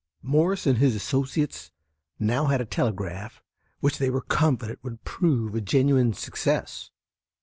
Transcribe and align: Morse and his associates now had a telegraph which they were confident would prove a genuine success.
Morse 0.23 0.65
and 0.65 0.79
his 0.79 0.95
associates 0.95 1.69
now 2.17 2.45
had 2.45 2.59
a 2.59 2.65
telegraph 2.65 3.43
which 3.81 3.99
they 3.99 4.09
were 4.09 4.23
confident 4.23 4.79
would 4.83 5.03
prove 5.03 5.53
a 5.53 5.61
genuine 5.61 6.11
success. 6.13 6.89